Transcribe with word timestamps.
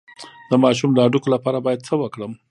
د 0.49 0.51
ماشوم 0.63 0.91
د 0.93 0.97
هډوکو 1.05 1.29
لپاره 1.35 1.63
باید 1.65 1.85
څه 1.87 1.93
وکړم؟ 2.01 2.31